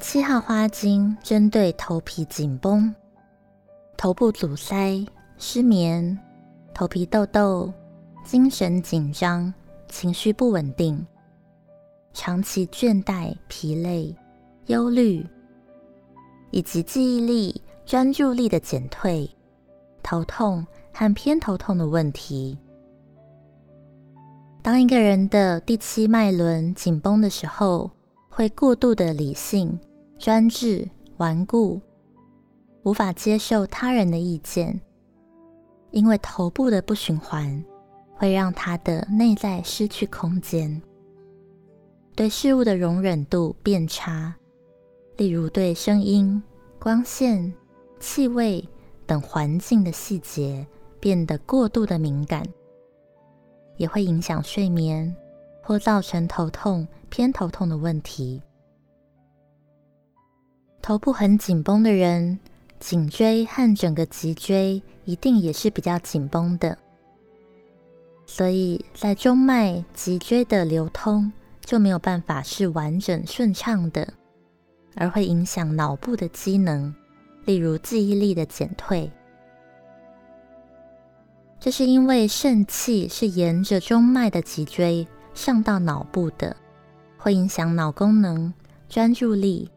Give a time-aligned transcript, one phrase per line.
[0.00, 2.92] 七号花精针对头皮紧绷、
[3.98, 5.06] 头部阻塞、
[5.36, 6.18] 失眠、
[6.72, 7.70] 头皮痘痘、
[8.24, 9.52] 精神紧张、
[9.88, 11.06] 情绪不稳定、
[12.14, 14.16] 长期倦怠、疲累、
[14.66, 15.24] 忧虑，
[16.50, 19.30] 以及记忆力、专注力的减退、
[20.02, 22.58] 头痛和偏头痛的问题。
[24.62, 27.90] 当一个人的第七脉轮紧绷的时候，
[28.30, 29.78] 会过度的理性。
[30.20, 31.80] 专制、顽固，
[32.82, 34.78] 无法接受他人的意见，
[35.92, 37.64] 因为头部的不循环
[38.12, 40.82] 会让他的内在失去空间，
[42.14, 44.34] 对事物的容忍度变差，
[45.16, 46.42] 例如对声音、
[46.78, 47.50] 光线、
[47.98, 48.62] 气味
[49.06, 50.66] 等环境的细节
[51.00, 52.44] 变得过度的敏感，
[53.78, 55.16] 也会影响睡眠
[55.62, 58.42] 或造成头痛、偏头痛的问题。
[60.90, 62.36] 头部很紧绷的人，
[62.80, 66.76] 颈椎和整个脊椎一定也是比较紧绷的，
[68.26, 71.32] 所以在中脉脊椎的流通
[71.64, 74.12] 就没有办法是完整顺畅的，
[74.96, 76.92] 而会影响脑部的机能，
[77.44, 79.08] 例如记忆力的减退。
[81.60, 86.56] 这是因为肾气是沿着中脉的脊椎上到脑部的，
[87.16, 88.52] 会影响脑功能、
[88.88, 89.70] 专注力。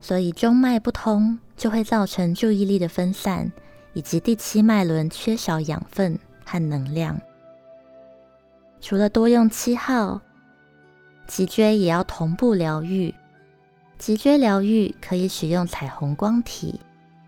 [0.00, 3.50] 所以中脉不通，就会造成注意力的分散，
[3.92, 7.20] 以及第七脉轮缺少养分和能量。
[8.80, 10.20] 除了多用七号，
[11.26, 13.12] 脊椎也要同步疗愈。
[13.98, 16.78] 脊椎疗愈可以使用彩虹光体、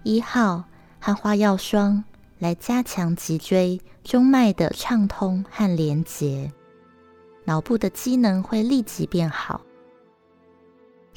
[0.03, 0.63] 一号
[1.01, 2.05] 和花药霜
[2.39, 6.53] 来加强脊椎中脉的畅通和连结，
[7.45, 9.63] 脑部的机能会立即变好。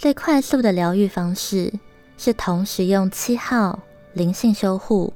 [0.02, 1.72] 最快速的疗愈方式
[2.18, 3.80] 是同时用七号
[4.14, 5.14] 灵性修护、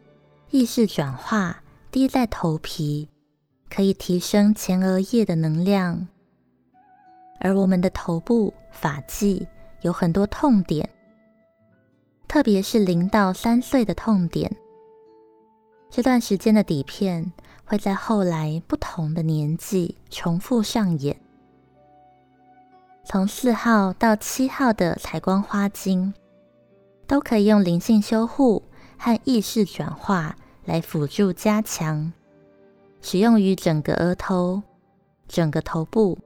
[0.52, 3.10] 意识转化滴在头皮，
[3.68, 6.08] 可以提升前额叶的能量。
[7.40, 9.48] 而我们的头部发际
[9.82, 10.88] 有很多痛点，
[12.28, 14.56] 特别是零到三岁的痛点。
[15.90, 21.25] 这段时间的底片会在后来不同的年纪重复上演。
[23.08, 26.12] 从四号到七号的彩光花精，
[27.06, 28.64] 都可以用灵性修护
[28.98, 30.36] 和意识转化
[30.66, 32.12] 来辅助加强，
[33.02, 34.64] 使用于整个额头、
[35.28, 36.18] 整个头部。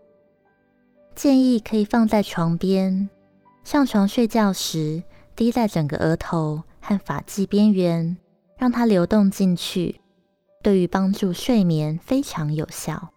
[1.14, 3.10] 建议可以放在床边，
[3.66, 5.04] 上床睡觉时
[5.36, 8.16] 滴在整个额头和发际边缘，
[8.58, 10.00] 让它流动进去，
[10.64, 13.10] 对于帮助睡眠非常有效。